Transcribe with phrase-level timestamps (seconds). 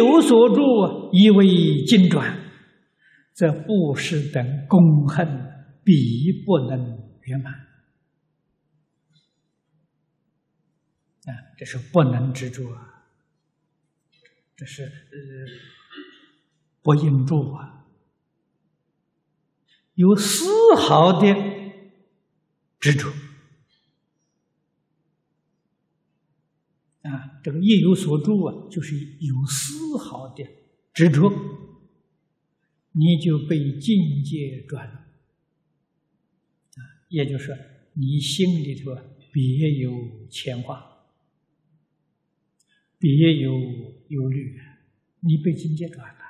[0.00, 2.38] 有所住，以为经转，
[3.34, 5.26] 则布施等功恨
[5.84, 7.52] 必不能圆满。
[11.26, 13.04] 啊，这是不能执着啊，
[14.56, 14.88] 这是呃
[16.82, 17.84] 不应住啊，
[19.94, 20.46] 有丝
[20.76, 21.26] 毫的
[22.78, 23.10] 执着。
[27.02, 30.44] 啊，这个业有所住啊，就是有丝毫的
[30.92, 31.32] 执着，
[32.92, 34.92] 你就被境界转了。
[34.92, 37.56] 啊，也就是
[37.94, 38.94] 你心里头
[39.32, 39.90] 别有
[40.28, 40.84] 牵挂，
[42.98, 43.52] 别有
[44.08, 44.60] 忧虑，
[45.20, 46.20] 你被境界转了。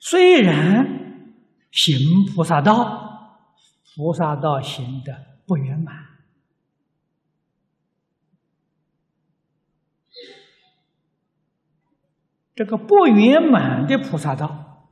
[0.00, 1.36] 虽然
[1.70, 3.54] 行菩萨道，
[3.94, 6.09] 菩萨道行的不圆满。
[12.54, 14.88] 这个不圆满的菩萨道，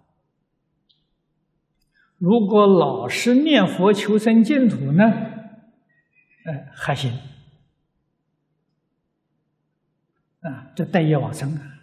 [2.17, 5.05] 如果老实念佛求生净土呢，
[6.45, 7.13] 哎，还行
[10.41, 11.75] 啊，这待业往生啊。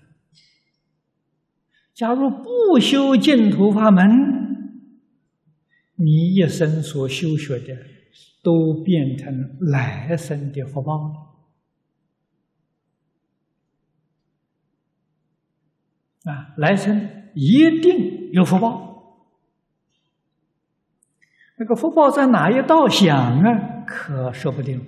[1.93, 4.09] 假如不修净土法门，
[5.95, 7.77] 你一生所修学的
[8.43, 11.24] 都变成来生的福报了。
[16.25, 18.83] 啊，来生一定有福报。
[21.57, 23.83] 那个福报在哪一道享啊？
[23.87, 24.85] 可说不定。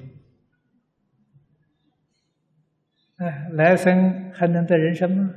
[3.17, 5.33] 哎，来生还能得人生吗？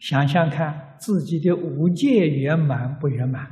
[0.00, 3.48] 想想看，自己的五界圆满不圆满？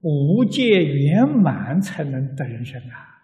[0.00, 3.19] 五界圆满才能得人生啊。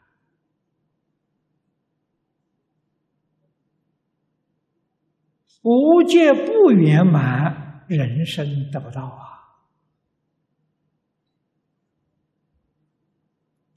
[5.62, 9.22] 无戒不圆满，人生得不到啊！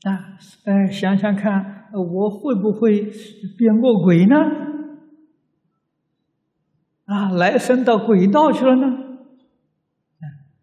[0.04, 3.12] 啊，哎，想想看，我会不会
[3.58, 4.36] 变过鬼呢？
[7.06, 9.06] 啊，来生到鬼道去了呢？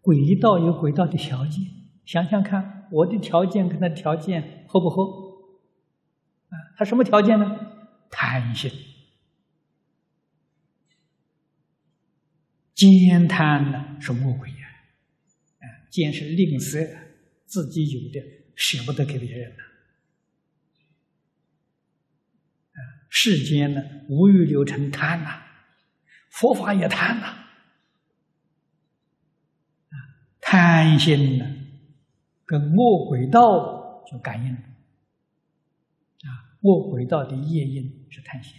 [0.00, 1.65] 鬼道有鬼道的条件，
[2.04, 5.03] 想想看，我的条件跟他条件合不合？
[6.50, 7.59] 啊，他什么条件呢？
[8.09, 8.71] 贪心。
[12.76, 14.69] 奸贪呢是魔鬼呀，
[15.60, 16.87] 啊，奸是吝啬，
[17.47, 18.20] 自己有的
[18.54, 19.62] 舍不得给别人了，
[22.72, 22.78] 啊，
[23.09, 25.42] 世间呢无欲流成贪呐，
[26.28, 27.26] 佛法也贪呐，
[29.88, 29.97] 啊，
[30.42, 31.47] 贪心呢
[32.44, 36.28] 跟魔鬼道就感应了，啊，
[36.60, 38.54] 魔鬼道的业因是贪心。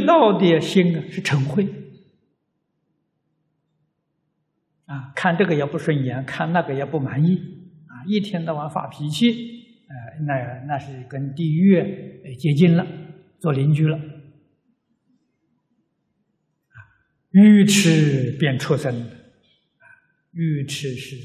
[0.00, 1.66] 道的心啊是嗔恚
[4.86, 7.36] 啊，看这个也不顺眼，看那个也不满意
[7.86, 9.32] 啊，一天到晚发脾气，
[9.88, 12.86] 呃，那那是跟地狱接近了，
[13.40, 14.02] 做邻居了啊。
[17.30, 19.84] 愚痴便出生啊，
[20.32, 21.16] 愚痴是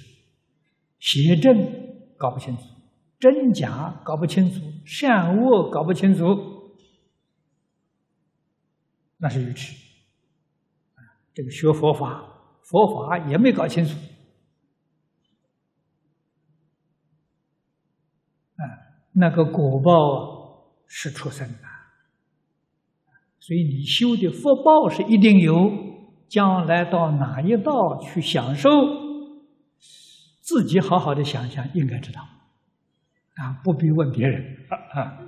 [0.99, 1.55] 邪正
[2.17, 2.63] 搞不清楚，
[3.19, 6.50] 真假搞不清楚，善恶搞不清楚。
[9.23, 9.75] 那是愚痴，
[11.31, 12.25] 这个学佛法，
[12.63, 13.95] 佛法也没搞清楚，
[18.55, 18.65] 啊，
[19.11, 21.59] 那个果报是出生的，
[23.39, 25.71] 所以你修的福报是一定有，
[26.27, 28.71] 将来到哪一道去享受，
[30.39, 32.21] 自己好好的想想，应该知道，
[33.35, 35.27] 啊，不必问别人，啊。